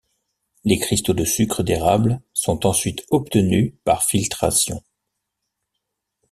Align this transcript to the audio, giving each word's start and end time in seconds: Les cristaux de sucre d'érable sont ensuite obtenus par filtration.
Les 0.63 0.79
cristaux 0.79 1.13
de 1.13 1.23
sucre 1.23 1.61
d'érable 1.61 2.23
sont 2.33 2.65
ensuite 2.65 3.05
obtenus 3.11 3.75
par 3.85 4.01
filtration. 4.03 4.83